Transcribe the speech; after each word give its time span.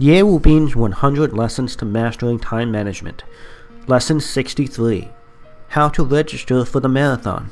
Ye 0.00 0.22
Wu 0.22 0.40
Bin's 0.40 0.74
100 0.74 1.34
Lessons 1.34 1.76
to 1.76 1.84
Mastering 1.84 2.38
Time 2.38 2.72
Management. 2.72 3.22
Lesson 3.86 4.18
63 4.18 5.10
How 5.68 5.90
to 5.90 6.02
Register 6.02 6.64
for 6.64 6.80
the 6.80 6.88
Marathon. 6.88 7.50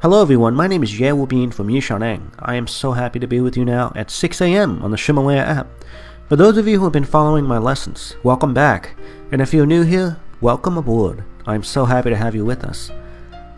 Hello 0.00 0.22
everyone, 0.22 0.54
my 0.54 0.66
name 0.66 0.82
is 0.82 0.98
Ye 0.98 1.12
Wu 1.12 1.26
Bin 1.26 1.50
from 1.50 1.68
Yishaneng. 1.68 2.30
I 2.38 2.54
am 2.54 2.66
so 2.66 2.92
happy 2.92 3.18
to 3.18 3.26
be 3.26 3.42
with 3.42 3.54
you 3.54 3.66
now 3.66 3.92
at 3.94 4.10
6 4.10 4.40
a.m. 4.40 4.82
on 4.82 4.90
the 4.90 4.96
Ximalaya 4.96 5.46
app. 5.46 5.84
For 6.26 6.36
those 6.36 6.56
of 6.56 6.66
you 6.66 6.78
who 6.78 6.84
have 6.84 6.94
been 6.94 7.04
following 7.04 7.44
my 7.44 7.58
lessons, 7.58 8.16
welcome 8.22 8.54
back. 8.54 8.96
And 9.30 9.42
if 9.42 9.52
you're 9.52 9.66
new 9.66 9.82
here, 9.82 10.18
welcome 10.40 10.78
aboard. 10.78 11.22
I'm 11.46 11.62
so 11.62 11.84
happy 11.84 12.08
to 12.08 12.16
have 12.16 12.34
you 12.34 12.46
with 12.46 12.64
us. 12.64 12.90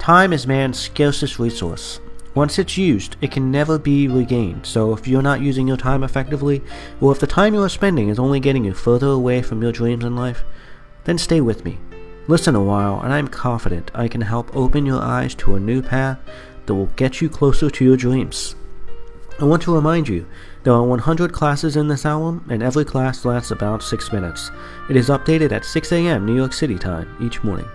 Time 0.00 0.32
is 0.32 0.48
man's 0.48 0.80
scarcest 0.80 1.38
resource. 1.38 2.00
Once 2.38 2.56
it's 2.56 2.78
used, 2.78 3.16
it 3.20 3.32
can 3.32 3.50
never 3.50 3.80
be 3.80 4.06
regained. 4.06 4.64
So 4.64 4.94
if 4.94 5.08
you're 5.08 5.22
not 5.22 5.40
using 5.40 5.66
your 5.66 5.76
time 5.76 6.04
effectively, 6.04 6.62
or 7.00 7.10
if 7.10 7.18
the 7.18 7.26
time 7.26 7.52
you 7.52 7.64
are 7.64 7.68
spending 7.68 8.10
is 8.10 8.18
only 8.20 8.38
getting 8.38 8.64
you 8.64 8.74
further 8.74 9.08
away 9.08 9.42
from 9.42 9.60
your 9.60 9.72
dreams 9.72 10.04
in 10.04 10.14
life, 10.14 10.44
then 11.02 11.18
stay 11.18 11.40
with 11.40 11.64
me. 11.64 11.78
Listen 12.28 12.54
a 12.54 12.62
while, 12.62 13.00
and 13.00 13.12
I'm 13.12 13.26
confident 13.26 13.90
I 13.92 14.06
can 14.06 14.20
help 14.20 14.54
open 14.54 14.86
your 14.86 15.02
eyes 15.02 15.34
to 15.34 15.56
a 15.56 15.60
new 15.60 15.82
path 15.82 16.20
that 16.66 16.74
will 16.76 16.92
get 16.94 17.20
you 17.20 17.28
closer 17.28 17.70
to 17.70 17.84
your 17.84 17.96
dreams. 17.96 18.54
I 19.40 19.44
want 19.44 19.62
to 19.62 19.74
remind 19.74 20.08
you, 20.08 20.24
there 20.62 20.74
are 20.74 20.84
100 20.84 21.32
classes 21.32 21.74
in 21.74 21.88
this 21.88 22.06
album, 22.06 22.46
and 22.48 22.62
every 22.62 22.84
class 22.84 23.24
lasts 23.24 23.50
about 23.50 23.82
6 23.82 24.12
minutes. 24.12 24.52
It 24.88 24.94
is 24.94 25.08
updated 25.08 25.50
at 25.50 25.64
6 25.64 25.90
a.m. 25.90 26.24
New 26.24 26.36
York 26.36 26.52
City 26.52 26.78
time 26.78 27.16
each 27.20 27.42
morning. 27.42 27.66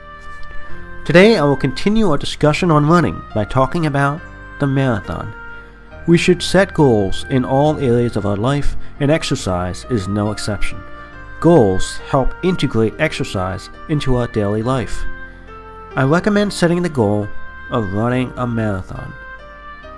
Today 1.03 1.35
I 1.37 1.43
will 1.43 1.57
continue 1.57 2.09
our 2.11 2.17
discussion 2.17 2.71
on 2.71 2.87
running 2.87 3.21
by 3.35 3.43
talking 3.43 3.87
about 3.87 4.21
the 4.63 4.67
marathon. 4.67 5.35
We 6.07 6.17
should 6.17 6.41
set 6.41 6.73
goals 6.73 7.25
in 7.29 7.43
all 7.43 7.77
areas 7.79 8.15
of 8.15 8.25
our 8.25 8.37
life, 8.37 8.77
and 9.01 9.11
exercise 9.11 9.85
is 9.89 10.07
no 10.07 10.31
exception. 10.31 10.81
Goals 11.41 11.97
help 12.09 12.33
integrate 12.45 12.93
exercise 12.97 13.69
into 13.89 14.15
our 14.15 14.27
daily 14.27 14.63
life. 14.63 15.03
I 15.97 16.03
recommend 16.03 16.53
setting 16.53 16.81
the 16.81 16.87
goal 16.87 17.27
of 17.71 17.91
running 17.91 18.31
a 18.37 18.47
marathon. 18.47 19.13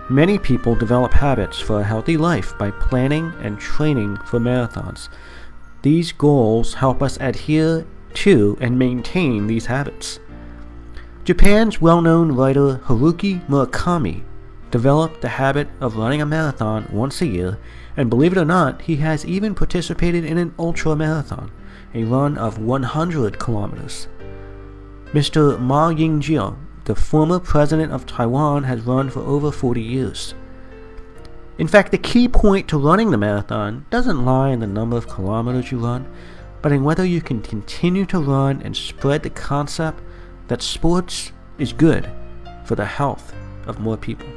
Many 0.10 0.40
people 0.40 0.74
develop 0.74 1.14
habits 1.14 1.60
for 1.60 1.80
a 1.80 1.84
healthy 1.84 2.18
life 2.18 2.58
by 2.58 2.72
planning 2.72 3.32
and 3.44 3.60
training 3.60 4.18
for 4.26 4.40
marathons. 4.40 5.10
These 5.84 6.12
goals 6.12 6.74
help 6.74 7.04
us 7.04 7.20
adhere 7.22 7.86
to 8.16 8.58
and 8.60 8.80
maintain 8.80 9.46
these 9.46 9.68
habits. 9.68 10.20
Japan's 11.24 11.80
well 11.80 12.02
known 12.02 12.32
writer 12.32 12.82
Haruki 12.86 13.46
Murakami 13.48 14.24
developed 14.76 15.22
the 15.22 15.30
habit 15.30 15.70
of 15.80 15.96
running 15.96 16.22
a 16.22 16.26
marathon 16.26 16.86
once 16.92 17.22
a 17.22 17.26
year, 17.26 17.58
and 17.96 18.10
believe 18.10 18.34
it 18.34 18.38
or 18.38 18.44
not, 18.44 18.82
he 18.82 18.98
has 18.98 19.26
even 19.26 19.56
participated 19.56 20.26
in 20.26 20.38
an 20.38 20.54
ultra 20.60 20.94
marathon, 20.94 21.50
a 21.94 22.04
run 22.04 22.38
of 22.38 22.60
100 22.60 23.40
kilometers. 23.40 24.10
Mr. 25.14 25.58
Ma 25.58 25.88
Ying-jeou, 25.88 26.58
the 26.84 26.94
former 26.94 27.40
president 27.40 27.94
of 27.94 28.06
Taiwan, 28.06 28.66
has 28.66 28.82
run 28.82 29.10
for 29.10 29.22
over 29.22 29.50
40 29.50 29.82
years. 29.82 30.34
In 31.58 31.70
fact, 31.70 31.94
the 31.94 31.98
key 31.98 32.28
point 32.28 32.68
to 32.68 32.78
running 32.78 33.12
the 33.12 33.18
marathon 33.18 33.86
doesn't 33.90 34.26
lie 34.26 34.50
in 34.50 34.60
the 34.60 34.68
number 34.68 34.98
of 34.98 35.08
kilometers 35.08 35.72
you 35.72 35.80
run, 35.80 36.06
but 36.62 36.74
in 36.74 36.84
whether 36.84 37.06
you 37.06 37.22
can 37.22 37.42
continue 37.42 38.06
to 38.08 38.20
run 38.20 38.62
and 38.62 38.76
spread 38.76 39.24
the 39.24 39.30
concept 39.30 40.04
that 40.50 40.62
sports 40.62 41.32
is 41.58 41.72
good 41.72 42.12
for 42.66 42.76
the 42.76 42.84
health 42.84 43.34
of 43.68 43.80
more 43.80 43.96
people. 43.96 44.28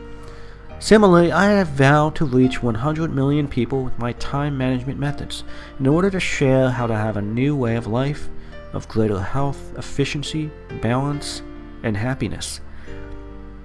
Similarly, 0.80 1.32
I 1.32 1.46
have 1.50 1.68
vowed 1.68 2.14
to 2.16 2.24
reach 2.24 2.62
100 2.62 3.12
million 3.12 3.48
people 3.48 3.82
with 3.82 3.98
my 3.98 4.12
time 4.12 4.56
management 4.56 4.98
methods 4.98 5.42
in 5.80 5.88
order 5.88 6.08
to 6.08 6.20
share 6.20 6.70
how 6.70 6.86
to 6.86 6.94
have 6.94 7.16
a 7.16 7.22
new 7.22 7.56
way 7.56 7.74
of 7.74 7.88
life 7.88 8.28
of 8.72 8.86
greater 8.86 9.20
health, 9.20 9.76
efficiency, 9.76 10.50
balance, 10.80 11.42
and 11.82 11.96
happiness. 11.96 12.60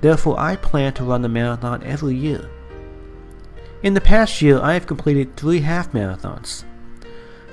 Therefore, 0.02 0.40
I 0.40 0.56
plan 0.56 0.94
to 0.94 1.04
run 1.04 1.22
the 1.22 1.30
marathon 1.30 1.84
every 1.84 2.16
year. 2.16 2.50
In 3.84 3.94
the 3.94 4.02
past 4.02 4.42
year, 4.42 4.60
I 4.60 4.74
have 4.74 4.88
completed 4.88 5.36
three 5.36 5.62
half 5.62 5.92
marathons. 5.92 6.64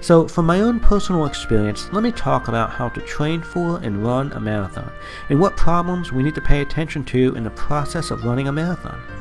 So, 0.00 0.26
from 0.26 0.46
my 0.46 0.60
own 0.60 0.80
personal 0.80 1.26
experience, 1.26 1.92
let 1.92 2.02
me 2.02 2.12
talk 2.12 2.48
about 2.48 2.70
how 2.70 2.88
to 2.88 3.00
train 3.02 3.42
for 3.42 3.78
and 3.82 4.02
run 4.02 4.32
a 4.32 4.40
marathon, 4.40 4.90
and 5.28 5.38
what 5.38 5.58
problems 5.58 6.12
we 6.12 6.22
need 6.22 6.34
to 6.36 6.40
pay 6.40 6.62
attention 6.62 7.04
to 7.06 7.36
in 7.36 7.44
the 7.44 7.50
process 7.50 8.10
of 8.10 8.24
running 8.24 8.48
a 8.48 8.52
marathon. 8.52 9.19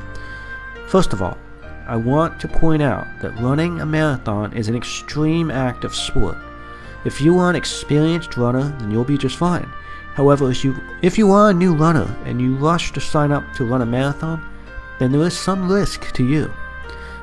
First 0.90 1.12
of 1.12 1.22
all, 1.22 1.38
I 1.86 1.94
want 1.94 2.40
to 2.40 2.48
point 2.48 2.82
out 2.82 3.06
that 3.20 3.38
running 3.38 3.80
a 3.80 3.86
marathon 3.86 4.52
is 4.54 4.66
an 4.66 4.74
extreme 4.74 5.48
act 5.48 5.84
of 5.84 5.94
sport. 5.94 6.36
If 7.04 7.20
you 7.20 7.38
are 7.38 7.48
an 7.48 7.54
experienced 7.54 8.36
runner, 8.36 8.76
then 8.80 8.90
you'll 8.90 9.04
be 9.04 9.16
just 9.16 9.36
fine. 9.36 9.72
However, 10.14 10.50
if 10.50 10.64
you, 10.64 10.74
if 11.00 11.16
you 11.16 11.30
are 11.30 11.50
a 11.50 11.54
new 11.54 11.76
runner 11.76 12.12
and 12.24 12.40
you 12.40 12.56
rush 12.56 12.90
to 12.90 13.00
sign 13.00 13.30
up 13.30 13.44
to 13.54 13.64
run 13.64 13.82
a 13.82 13.86
marathon, 13.86 14.44
then 14.98 15.12
there 15.12 15.22
is 15.22 15.38
some 15.38 15.70
risk 15.70 16.12
to 16.14 16.24
you. 16.24 16.52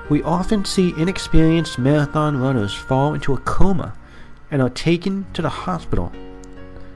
We 0.07 0.23
often 0.23 0.63
see 0.63 0.93
inexperienced 0.97 1.77
marathon 1.77 2.39
runners 2.39 2.73
fall 2.73 3.15
into 3.15 3.33
a 3.33 3.39
coma 3.39 3.97
and 4.49 4.61
are 4.61 4.69
taken 4.69 5.25
to 5.33 5.41
the 5.41 5.49
hospital. 5.49 6.13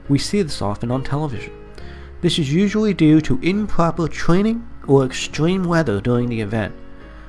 We 0.08 0.18
see 0.18 0.40
this 0.40 0.62
often 0.62 0.90
on 0.90 1.04
television. 1.04 1.52
This 2.22 2.38
is 2.38 2.50
usually 2.50 2.94
due 2.94 3.20
to 3.20 3.38
improper 3.42 4.08
training 4.08 4.66
or 4.86 5.04
extreme 5.04 5.64
weather 5.64 6.00
during 6.00 6.28
the 6.28 6.40
event. 6.40 6.74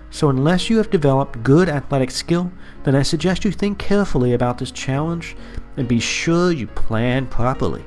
So, 0.10 0.30
unless 0.30 0.70
you 0.70 0.78
have 0.78 0.90
developed 0.90 1.44
good 1.44 1.70
athletic 1.70 2.12
skill, 2.12 2.52
then 2.84 2.96
I 2.96 3.02
suggest 3.02 3.44
you 3.46 3.52
think 3.52 3.80
carefully 3.80 4.34
about 4.34 4.60
this 4.60 4.72
challenge 4.72 5.36
and 5.76 5.88
be 5.88 6.00
sure 6.00 6.52
you 6.52 6.68
plan 6.68 7.26
properly. 7.26 7.84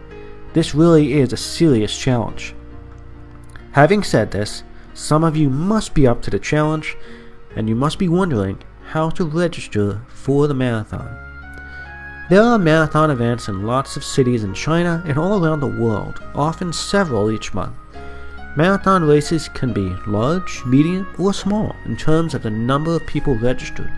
This 0.53 0.75
really 0.75 1.12
is 1.12 1.32
a 1.32 1.37
serious 1.37 1.97
challenge. 1.97 2.55
Having 3.72 4.03
said 4.05 4.31
this, 4.31 4.62
some 4.94 5.22
of 5.22 5.37
you 5.37 5.50
must 5.50 5.94
be 5.94 6.06
up 6.06 6.22
to 6.22 6.31
the 6.31 6.38
challenge 6.38 6.97
and 7.55 7.69
you 7.69 7.75
must 7.75 7.99
be 7.99 8.09
wondering 8.09 8.59
how 8.88 9.10
to 9.10 9.25
register 9.25 10.00
for 10.09 10.49
the 10.49 10.55
marathon. 10.55 11.15
There 12.28 12.43
are 12.43 12.59
marathon 12.59 13.10
events 13.10 13.49
in 13.49 13.66
lots 13.66 13.97
of 13.97 14.03
cities 14.03 14.43
in 14.43 14.53
China 14.55 15.03
and 15.06 15.16
all 15.19 15.44
around 15.44 15.60
the 15.60 15.66
world, 15.66 16.21
often 16.34 16.72
several 16.72 17.31
each 17.31 17.55
month. 17.55 17.76
Marathon 18.56 19.05
races 19.05 19.50
can 19.50 19.75
be 19.75 19.94
large, 20.06 20.65
medium, 20.65 21.06
or 21.19 21.34
small 21.34 21.77
in 21.84 21.94
terms 21.94 22.33
of 22.33 22.43
the 22.43 22.49
number 22.49 22.97
of 22.97 23.06
people 23.06 23.37
registered. 23.37 23.93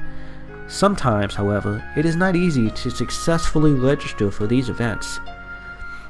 Sometimes, 0.66 1.36
however, 1.36 1.80
it 1.96 2.04
is 2.04 2.16
not 2.16 2.34
easy 2.34 2.68
to 2.70 2.90
successfully 2.90 3.72
register 3.72 4.32
for 4.32 4.48
these 4.48 4.68
events. 4.68 5.20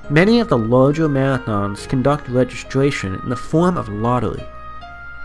Many 0.08 0.40
of 0.40 0.48
the 0.48 0.56
larger 0.56 1.10
marathons 1.10 1.86
conduct 1.86 2.26
registration 2.30 3.16
in 3.16 3.28
the 3.28 3.36
form 3.36 3.76
of 3.76 3.90
lottery, 3.90 4.42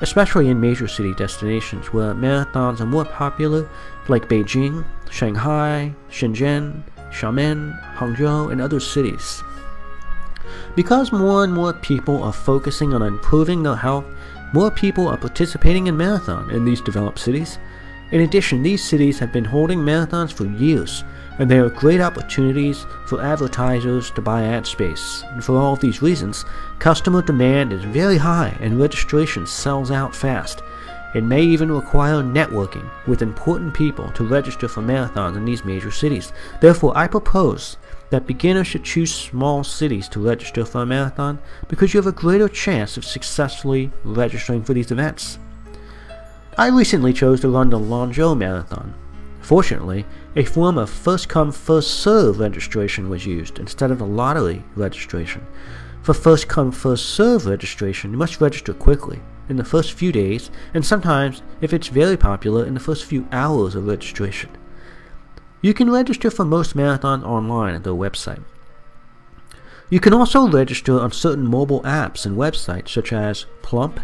especially 0.01 0.49
in 0.49 0.59
major 0.59 0.89
city 0.89 1.13
destinations 1.13 1.93
where 1.93 2.13
marathons 2.13 2.81
are 2.81 2.85
more 2.85 3.05
popular, 3.05 3.69
like 4.09 4.27
Beijing, 4.27 4.83
Shanghai, 5.09 5.95
Shenzhen, 6.09 6.83
Xiamen, 7.09 7.81
Hangzhou, 7.95 8.51
and 8.51 8.59
other 8.59 8.81
cities. 8.81 9.41
Because 10.75 11.11
more 11.11 11.43
and 11.43 11.53
more 11.53 11.73
people 11.73 12.23
are 12.23 12.33
focusing 12.33 12.93
on 12.93 13.01
improving 13.01 13.63
their 13.63 13.75
health, 13.75 14.05
more 14.53 14.69
people 14.69 15.07
are 15.07 15.17
participating 15.17 15.87
in 15.87 15.97
marathon 15.97 16.49
in 16.51 16.65
these 16.65 16.81
developed 16.81 17.19
cities. 17.19 17.57
In 18.11 18.21
addition, 18.21 18.61
these 18.61 18.83
cities 18.83 19.17
have 19.19 19.33
been 19.33 19.45
holding 19.45 19.79
marathons 19.79 20.31
for 20.31 20.45
years, 20.45 21.03
and 21.39 21.49
they 21.49 21.57
are 21.57 21.69
great 21.69 22.01
opportunities 22.01 22.85
for 23.07 23.23
advertisers 23.23 24.11
to 24.11 24.21
buy 24.21 24.43
ad 24.43 24.67
space. 24.67 25.23
And 25.31 25.43
for 25.43 25.57
all 25.57 25.73
of 25.73 25.79
these 25.79 26.01
reasons, 26.01 26.45
customer 26.77 27.23
demand 27.23 27.73
is 27.73 27.83
very 27.83 28.17
high 28.17 28.55
and 28.59 28.79
registration 28.79 29.47
sells 29.47 29.89
out 29.89 30.15
fast. 30.15 30.61
It 31.13 31.23
may 31.23 31.43
even 31.43 31.71
require 31.71 32.23
networking 32.23 32.89
with 33.05 33.21
important 33.21 33.75
people 33.75 34.09
to 34.13 34.23
register 34.23 34.67
for 34.67 34.81
marathons 34.81 35.37
in 35.37 35.45
these 35.45 35.63
major 35.63 35.91
cities. 35.91 36.33
Therefore, 36.59 36.91
I 36.97 37.07
propose 37.07 37.77
that 38.09 38.25
beginners 38.25 38.65
should 38.67 38.83
choose 38.83 39.13
small 39.13 39.63
cities 39.63 40.09
to 40.09 40.25
register 40.25 40.65
for 40.65 40.81
a 40.81 40.85
marathon 40.85 41.37
because 41.67 41.93
you 41.93 41.99
have 41.99 42.07
a 42.07 42.11
greater 42.11 42.49
chance 42.49 42.97
of 42.97 43.05
successfully 43.05 43.91
registering 44.03 44.63
for 44.63 44.73
these 44.73 44.91
events. 44.91 45.37
I 46.57 46.67
recently 46.67 47.13
chose 47.13 47.41
to 47.41 47.49
run 47.49 47.69
the 47.69 47.79
Lanzhou 47.79 48.35
Marathon. 48.35 48.95
Fortunately, 49.41 50.05
a 50.35 50.45
form 50.45 50.77
of 50.79 50.89
first 50.89 51.29
come 51.29 51.51
first 51.51 51.99
serve 51.99 52.39
registration 52.39 53.09
was 53.09 53.25
used 53.25 53.59
instead 53.59 53.91
of 53.91 53.99
the 53.99 54.05
lottery 54.05 54.63
registration. 54.75 55.45
For 56.01 56.13
first 56.13 56.47
come 56.47 56.71
first 56.71 57.07
serve 57.11 57.45
registration, 57.45 58.11
you 58.11 58.17
must 58.17 58.41
register 58.41 58.73
quickly 58.73 59.19
in 59.49 59.57
the 59.57 59.63
first 59.63 59.93
few 59.93 60.11
days, 60.11 60.49
and 60.73 60.85
sometimes, 60.85 61.41
if 61.61 61.73
it's 61.73 61.87
very 61.87 62.17
popular, 62.17 62.65
in 62.65 62.73
the 62.73 62.79
first 62.79 63.05
few 63.05 63.27
hours 63.31 63.75
of 63.75 63.87
registration. 63.87 64.49
You 65.61 65.73
can 65.73 65.89
register 65.89 66.29
for 66.29 66.45
most 66.45 66.75
marathons 66.75 67.23
online 67.23 67.75
at 67.75 67.83
their 67.83 67.93
website. 67.93 68.43
You 69.89 69.99
can 69.99 70.13
also 70.13 70.47
register 70.49 70.99
on 70.99 71.11
certain 71.11 71.47
mobile 71.47 71.81
apps 71.83 72.25
and 72.25 72.35
websites 72.35 72.89
such 72.89 73.13
as 73.13 73.45
Plump, 73.61 73.99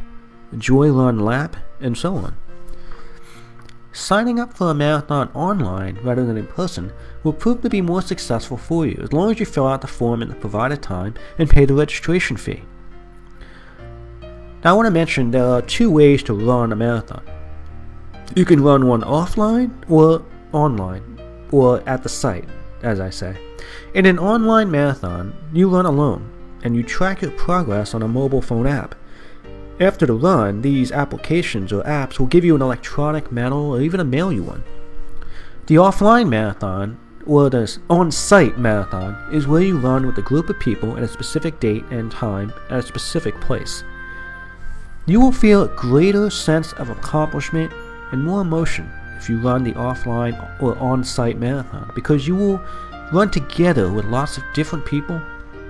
Joy 0.57 0.91
Run 0.91 1.19
Lap, 1.19 1.55
and 1.79 1.97
so 1.97 2.15
on. 2.15 2.37
Signing 3.91 4.39
up 4.39 4.53
for 4.53 4.69
a 4.69 4.73
marathon 4.73 5.29
online 5.33 5.99
rather 6.03 6.25
than 6.25 6.37
in 6.37 6.47
person 6.47 6.93
will 7.23 7.33
prove 7.33 7.61
to 7.61 7.69
be 7.69 7.81
more 7.81 8.01
successful 8.01 8.55
for 8.55 8.85
you 8.85 8.99
as 9.01 9.11
long 9.11 9.31
as 9.31 9.39
you 9.39 9.45
fill 9.45 9.67
out 9.67 9.81
the 9.81 9.87
form 9.87 10.21
in 10.21 10.29
the 10.29 10.35
provided 10.35 10.81
time 10.81 11.15
and 11.37 11.49
pay 11.49 11.65
the 11.65 11.73
registration 11.73 12.37
fee. 12.37 12.63
Now, 14.63 14.71
I 14.71 14.73
want 14.73 14.87
to 14.87 14.91
mention 14.91 15.31
there 15.31 15.45
are 15.45 15.61
two 15.61 15.89
ways 15.89 16.21
to 16.23 16.33
run 16.33 16.73
a 16.73 16.75
marathon. 16.75 17.23
You 18.35 18.43
can 18.43 18.61
run 18.61 18.87
one 18.87 19.01
offline 19.01 19.71
or 19.89 20.25
online, 20.51 21.19
or 21.51 21.81
at 21.87 22.03
the 22.03 22.09
site, 22.09 22.47
as 22.83 22.99
I 22.99 23.09
say. 23.09 23.37
In 23.93 24.05
an 24.05 24.19
online 24.19 24.69
marathon, 24.69 25.33
you 25.53 25.69
run 25.69 25.85
alone 25.85 26.29
and 26.63 26.75
you 26.75 26.83
track 26.83 27.21
your 27.21 27.31
progress 27.31 27.93
on 27.93 28.03
a 28.03 28.07
mobile 28.07 28.41
phone 28.41 28.67
app. 28.67 28.95
After 29.79 30.05
the 30.05 30.13
run, 30.13 30.61
these 30.61 30.91
applications 30.91 31.71
or 31.71 31.81
apps 31.83 32.19
will 32.19 32.27
give 32.27 32.43
you 32.43 32.53
an 32.53 32.61
electronic 32.61 33.31
medal 33.31 33.71
or 33.71 33.81
even 33.81 34.01
a 34.01 34.05
mail 34.05 34.29
you 34.29 34.43
one. 34.43 34.65
The 35.67 35.75
offline 35.75 36.27
marathon, 36.27 36.99
or 37.25 37.49
the 37.49 37.77
on 37.89 38.11
site 38.11 38.57
marathon, 38.57 39.15
is 39.33 39.47
where 39.47 39.61
you 39.61 39.79
run 39.79 40.05
with 40.05 40.17
a 40.17 40.21
group 40.21 40.49
of 40.49 40.59
people 40.59 40.97
at 40.97 41.03
a 41.03 41.07
specific 41.07 41.61
date 41.61 41.85
and 41.91 42.11
time 42.11 42.51
at 42.69 42.79
a 42.79 42.83
specific 42.83 43.39
place. 43.39 43.85
You 45.09 45.19
will 45.19 45.31
feel 45.31 45.63
a 45.63 45.75
greater 45.75 46.29
sense 46.29 46.71
of 46.73 46.89
accomplishment 46.89 47.73
and 48.11 48.23
more 48.23 48.41
emotion 48.41 48.91
if 49.17 49.27
you 49.27 49.39
run 49.39 49.63
the 49.63 49.73
offline 49.73 50.61
or 50.61 50.77
on 50.77 51.03
site 51.03 51.39
marathon 51.39 51.91
because 51.95 52.27
you 52.27 52.35
will 52.35 52.61
run 53.11 53.31
together 53.31 53.91
with 53.91 54.05
lots 54.05 54.37
of 54.37 54.43
different 54.53 54.85
people. 54.85 55.19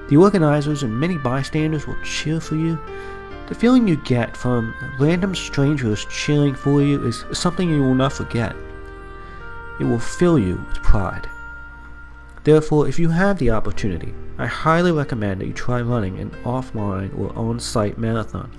The 0.09 0.18
organizers 0.18 0.83
and 0.83 0.94
many 0.94 1.18
bystanders 1.18 1.88
will 1.88 1.95
cheer 2.03 2.41
for 2.41 2.56
you 2.56 2.77
the 3.50 3.56
feeling 3.56 3.88
you 3.88 3.95
get 3.95 4.38
from 4.38 4.75
random 5.00 5.33
strangers 5.33 6.06
cheering 6.06 6.53
for 6.53 6.83
you 6.83 7.03
is 7.07 7.25
something 7.31 7.68
you 7.68 7.81
will 7.81 7.95
not 7.95 8.13
forget. 8.13 8.56
It 9.80 9.85
will 9.85 10.00
fill 10.00 10.38
you 10.38 10.63
with 10.68 10.83
pride. 10.83 11.27
Therefore, 12.44 12.88
if 12.88 13.00
you 13.00 13.09
have 13.09 13.39
the 13.39 13.50
opportunity, 13.50 14.13
I 14.38 14.45
highly 14.45 14.92
recommend 14.92 15.42
that 15.42 15.47
you 15.47 15.53
try 15.53 15.81
running 15.81 16.19
an 16.19 16.30
offline 16.44 17.18
or 17.18 17.35
on 17.35 17.59
site 17.59 17.97
marathon. 17.97 18.51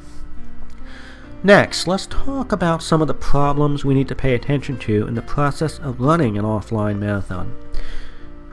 Next, 1.43 1.87
let's 1.87 2.07
talk 2.07 2.53
about 2.53 2.83
some 2.83 3.01
of 3.01 3.09
the 3.09 3.15
problems 3.15 3.83
we 3.83 3.95
need 3.95 4.09
to 4.09 4.15
pay 4.15 4.35
attention 4.35 4.77
to 4.81 5.07
in 5.07 5.15
the 5.15 5.23
process 5.23 5.79
of 5.79 5.99
running 5.99 6.37
an 6.37 6.45
offline 6.45 6.99
marathon. 6.99 7.57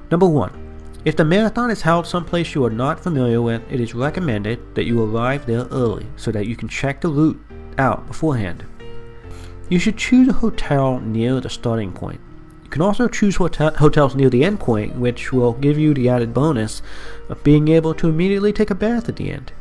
Number 0.10 0.25
one, 0.25 0.54
if 1.04 1.18
the 1.18 1.25
marathon 1.25 1.69
is 1.69 1.81
held 1.81 2.07
someplace 2.07 2.56
you 2.56 2.63
are 2.63 2.69
not 2.69 3.01
familiar 3.01 3.42
with, 3.42 3.62
it 3.69 3.81
is 3.81 3.94
recommended 3.94 4.74
that 4.74 4.86
you 4.86 5.04
arrive 5.04 5.45
there 5.45 5.68
early 5.69 6.06
so 6.16 6.31
that 6.31 6.48
you 6.48 6.56
can 6.56 6.69
check 6.69 7.01
the 7.01 7.10
route 7.10 7.38
out 7.78 8.07
beforehand. 8.07 8.63
You 9.68 9.80
should 9.80 9.98
choose 9.98 10.30
a 10.30 10.33
hotel 10.33 11.01
near 11.01 11.42
the 11.42 11.50
starting 11.50 11.92
point. 11.92 12.22
You 12.63 12.69
can 12.69 12.81
also 12.81 13.10
choose 13.10 13.36
hotel- 13.36 13.75
hotels 13.75 14.16
near 14.16 14.30
the 14.30 14.45
end 14.45 14.62
point, 14.62 14.95
which 14.95 15.33
will 15.33 15.51
give 15.51 15.78
you 15.78 15.94
the 15.94 16.07
added 16.07 16.33
bonus 16.33 16.81
of 17.28 17.44
being 17.44 17.68
able 17.68 17.94
to 17.95 18.07
immediately 18.07 18.54
take 18.54 18.69
a 18.69 18.75
bath 18.75 19.10
at 19.10 19.18
the 19.18 19.30
end. 19.30 19.51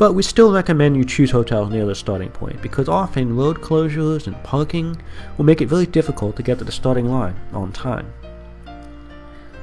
But 0.00 0.14
we 0.14 0.22
still 0.22 0.50
recommend 0.50 0.96
you 0.96 1.04
choose 1.04 1.30
hotels 1.30 1.68
near 1.68 1.84
the 1.84 1.94
starting 1.94 2.30
point 2.30 2.62
because 2.62 2.88
often 2.88 3.36
road 3.36 3.60
closures 3.60 4.26
and 4.26 4.42
parking 4.42 4.96
will 5.36 5.44
make 5.44 5.60
it 5.60 5.66
very 5.66 5.84
difficult 5.84 6.36
to 6.36 6.42
get 6.42 6.56
to 6.56 6.64
the 6.64 6.72
starting 6.72 7.04
line 7.04 7.38
on 7.52 7.70
time. 7.70 8.10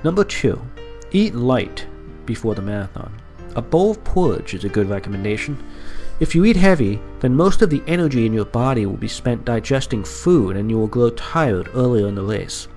Number 0.03 0.23
2. 0.23 0.61
Eat 1.09 1.33
light 1.33 1.87
before 2.27 2.53
the 2.53 2.61
marathon. 2.61 3.11
A 3.55 3.63
bowl 3.63 3.89
of 3.89 4.03
porridge 4.03 4.53
is 4.53 4.63
a 4.63 4.69
good 4.69 4.87
recommendation. 4.87 5.57
If 6.19 6.35
you 6.35 6.45
eat 6.45 6.55
heavy, 6.55 7.01
then 7.19 7.33
most 7.33 7.63
of 7.63 7.71
the 7.71 7.81
energy 7.87 8.27
in 8.27 8.33
your 8.33 8.45
body 8.45 8.85
will 8.85 8.95
be 8.95 9.07
spent 9.07 9.43
digesting 9.43 10.03
food 10.03 10.55
and 10.55 10.69
you 10.69 10.77
will 10.77 10.85
grow 10.85 11.09
tired 11.09 11.71
earlier 11.73 12.07
in 12.07 12.13
the 12.13 12.21
race. 12.21 12.67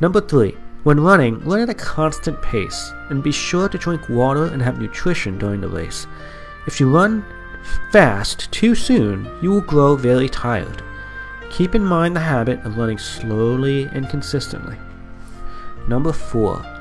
Number 0.00 0.20
3. 0.20 0.56
When 0.82 0.98
running, 0.98 1.38
run 1.44 1.60
at 1.60 1.70
a 1.70 1.74
constant 1.74 2.42
pace 2.42 2.90
and 3.08 3.22
be 3.22 3.30
sure 3.30 3.68
to 3.68 3.78
drink 3.78 4.08
water 4.08 4.46
and 4.46 4.60
have 4.60 4.80
nutrition 4.80 5.38
during 5.38 5.60
the 5.60 5.68
race. 5.68 6.08
If 6.66 6.80
you 6.80 6.90
run 6.90 7.24
fast 7.90 8.50
too 8.52 8.74
soon, 8.74 9.30
you 9.40 9.50
will 9.50 9.60
grow 9.60 9.96
very 9.96 10.28
tired. 10.28 10.82
Keep 11.50 11.74
in 11.74 11.84
mind 11.84 12.16
the 12.16 12.20
habit 12.20 12.64
of 12.64 12.76
running 12.76 12.98
slowly 12.98 13.84
and 13.92 14.08
consistently. 14.08 14.76
Number 15.88 16.12
4 16.12 16.76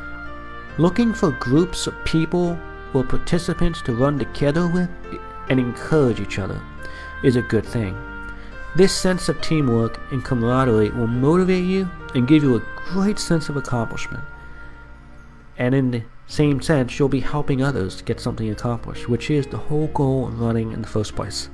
looking 0.77 1.13
for 1.13 1.31
groups 1.31 1.87
of 1.87 2.05
people 2.05 2.59
or 2.93 3.03
participants 3.03 3.81
to 3.81 3.93
run 3.93 4.19
together 4.19 4.67
with 4.67 4.89
and 5.49 5.59
encourage 5.59 6.19
each 6.19 6.39
other 6.39 6.59
is 7.23 7.35
a 7.35 7.41
good 7.41 7.65
thing. 7.65 7.95
This 8.75 8.93
sense 8.93 9.29
of 9.29 9.39
teamwork 9.41 9.99
and 10.11 10.23
camaraderie 10.23 10.89
will 10.89 11.07
motivate 11.07 11.63
you 11.63 11.89
and 12.13 12.27
give 12.27 12.43
you 12.43 12.55
a 12.55 12.63
great 12.75 13.19
sense 13.19 13.47
of 13.47 13.55
accomplishment. 13.55 14.23
And 15.57 15.73
in 15.73 15.91
the 15.91 16.03
same 16.27 16.61
sense, 16.61 16.97
you'll 16.97 17.09
be 17.09 17.19
helping 17.21 17.61
others 17.61 17.95
to 17.97 18.03
get 18.03 18.19
something 18.19 18.49
accomplished, 18.49 19.07
which 19.07 19.29
is 19.29 19.47
the 19.47 19.57
whole 19.57 19.87
goal 19.87 20.27
of 20.27 20.39
running 20.39 20.71
in 20.71 20.81
the 20.81 20.87
first 20.87 21.15
place. 21.15 21.49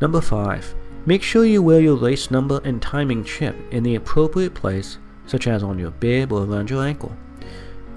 Number 0.00 0.20
5. 0.20 0.74
Make 1.04 1.22
sure 1.22 1.44
you 1.44 1.62
wear 1.62 1.80
your 1.80 1.96
race 1.96 2.30
number 2.30 2.60
and 2.64 2.80
timing 2.80 3.24
chip 3.24 3.56
in 3.72 3.82
the 3.82 3.96
appropriate 3.96 4.54
place, 4.54 4.98
such 5.26 5.46
as 5.46 5.62
on 5.62 5.78
your 5.78 5.90
bib 5.90 6.32
or 6.32 6.44
around 6.44 6.70
your 6.70 6.84
ankle. 6.84 7.16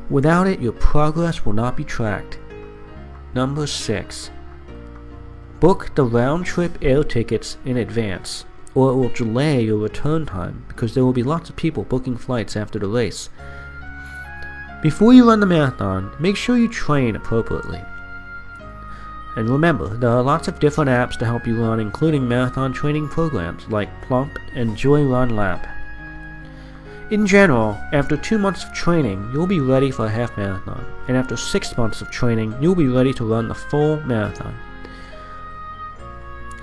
Without 0.09 0.47
it, 0.47 0.59
your 0.59 0.71
progress 0.71 1.45
will 1.45 1.53
not 1.53 1.77
be 1.77 1.83
tracked. 1.83 2.39
Number 3.33 3.67
6. 3.67 4.31
Book 5.59 5.93
the 5.95 6.03
round 6.03 6.45
trip 6.45 6.77
air 6.81 7.03
tickets 7.03 7.57
in 7.65 7.77
advance, 7.77 8.45
or 8.73 8.91
it 8.91 8.95
will 8.95 9.09
delay 9.09 9.63
your 9.63 9.77
return 9.77 10.25
time 10.25 10.65
because 10.67 10.93
there 10.93 11.03
will 11.03 11.13
be 11.13 11.23
lots 11.23 11.49
of 11.49 11.55
people 11.55 11.83
booking 11.83 12.17
flights 12.17 12.55
after 12.55 12.77
the 12.77 12.87
race. 12.87 13.29
Before 14.85 15.13
you 15.13 15.27
run 15.27 15.39
the 15.39 15.47
marathon, 15.47 16.11
make 16.19 16.35
sure 16.35 16.59
you 16.59 16.67
train 16.67 17.15
appropriately. 17.15 17.81
And 19.35 19.49
remember, 19.49 19.87
there 19.87 20.11
are 20.11 20.21
lots 20.21 20.47
of 20.47 20.59
different 20.59 20.91
apps 20.91 21.17
to 21.17 21.25
help 21.25 21.47
you 21.47 21.59
run, 21.59 21.79
including 21.79 22.27
marathon 22.27 22.71
training 22.71 23.07
programs 23.07 23.67
like 23.67 23.89
Plump 24.03 24.37
and 24.53 24.77
Joy 24.77 25.03
Run 25.03 25.35
Lab. 25.35 25.67
In 27.09 27.25
general, 27.25 27.75
after 27.93 28.15
two 28.15 28.37
months 28.37 28.63
of 28.63 28.73
training, 28.73 29.27
you'll 29.33 29.47
be 29.47 29.59
ready 29.59 29.89
for 29.89 30.05
a 30.05 30.11
half 30.11 30.37
marathon, 30.37 30.85
and 31.07 31.17
after 31.17 31.35
six 31.35 31.75
months 31.75 32.01
of 32.01 32.11
training, 32.11 32.53
you'll 32.61 32.75
be 32.75 32.87
ready 32.87 33.11
to 33.13 33.27
run 33.27 33.47
the 33.47 33.55
full 33.55 33.99
marathon. 34.01 34.55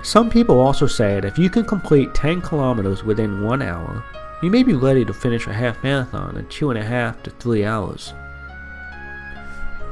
Some 0.05 0.31
people 0.31 0.61
also 0.61 0.87
say 0.87 1.15
that 1.19 1.25
if 1.25 1.39
you 1.39 1.51
can 1.51 1.65
complete 1.65 2.15
10 2.15 2.41
kilometers 2.41 3.03
within 3.03 3.43
one 3.43 3.63
hour, 3.63 4.05
you 4.43 4.51
may 4.51 4.65
be 4.65 4.75
ready 4.75 5.05
to 5.05 5.15
finish 5.15 5.47
a 5.47 5.53
half 5.53 5.81
marathon 5.85 6.37
in 6.37 6.45
two 6.49 6.71
and 6.71 6.79
a 6.79 6.85
half 6.85 7.23
to 7.23 7.31
three 7.31 7.65
hours. 7.65 8.13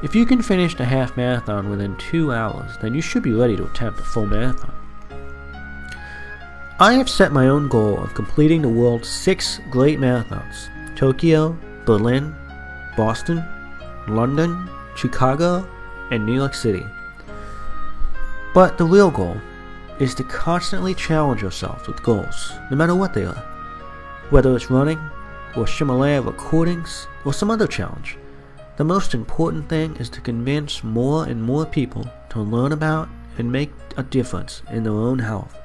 If 0.03 0.15
you 0.15 0.25
can 0.25 0.41
finish 0.41 0.75
the 0.75 0.85
half 0.85 1.15
marathon 1.15 1.69
within 1.69 1.95
two 1.97 2.31
hours, 2.31 2.75
then 2.81 2.95
you 2.95 3.01
should 3.01 3.21
be 3.21 3.33
ready 3.33 3.55
to 3.55 3.65
attempt 3.65 3.99
a 3.99 4.03
full 4.03 4.25
marathon. 4.25 4.73
I 6.79 6.93
have 6.93 7.07
set 7.07 7.31
my 7.31 7.47
own 7.47 7.67
goal 7.67 7.99
of 7.99 8.15
completing 8.15 8.63
the 8.63 8.69
world's 8.69 9.07
six 9.07 9.59
great 9.69 9.99
marathons 9.99 10.69
Tokyo, 10.95 11.55
Berlin, 11.85 12.35
Boston, 12.97 13.45
London, 14.07 14.67
Chicago, 14.95 15.67
and 16.09 16.25
New 16.25 16.33
York 16.33 16.55
City. 16.55 16.85
But 18.55 18.79
the 18.79 18.85
real 18.85 19.11
goal 19.11 19.37
is 19.99 20.15
to 20.15 20.23
constantly 20.23 20.95
challenge 20.95 21.43
yourself 21.43 21.87
with 21.87 22.01
goals, 22.01 22.53
no 22.71 22.77
matter 22.77 22.95
what 22.95 23.13
they 23.13 23.25
are. 23.25 23.45
Whether 24.31 24.55
it's 24.55 24.71
running, 24.71 24.99
or 25.55 25.67
Himalaya 25.67 26.23
recordings, 26.23 27.07
or 27.23 27.33
some 27.33 27.51
other 27.51 27.67
challenge. 27.67 28.17
The 28.81 28.85
most 28.85 29.13
important 29.13 29.69
thing 29.69 29.95
is 29.97 30.09
to 30.09 30.21
convince 30.21 30.83
more 30.83 31.25
and 31.25 31.43
more 31.43 31.67
people 31.67 32.03
to 32.29 32.41
learn 32.41 32.71
about 32.71 33.09
and 33.37 33.51
make 33.51 33.71
a 33.95 34.01
difference 34.01 34.63
in 34.71 34.81
their 34.81 34.93
own 34.93 35.19
health 35.19 35.55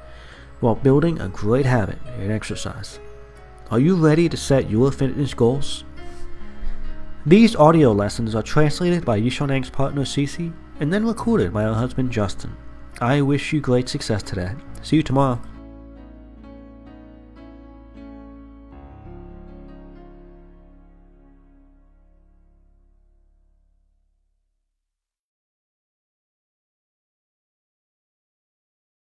while 0.61 0.75
building 0.75 1.19
a 1.19 1.31
great 1.31 1.65
habit 1.65 1.97
in 2.19 2.31
exercise. 2.31 3.01
Are 3.71 3.79
you 3.79 3.97
ready 3.97 4.29
to 4.29 4.37
set 4.37 4.69
your 4.69 4.93
fitness 4.93 5.33
goals? 5.33 5.85
These 7.25 7.57
audio 7.57 7.91
lessons 7.93 8.35
are 8.35 8.43
translated 8.43 9.07
by 9.07 9.19
Yishanang's 9.19 9.71
partner 9.71 10.03
Cece 10.03 10.53
and 10.81 10.93
then 10.93 11.07
recorded 11.07 11.55
by 11.55 11.63
her 11.63 11.73
husband 11.73 12.13
Justin. 12.13 12.55
I 13.01 13.23
wish 13.23 13.51
you 13.51 13.63
great 13.63 13.89
success 13.89 14.23
today. 14.23 14.53
See 14.83 14.97
you 14.97 15.03
tomorrow. 15.03 15.41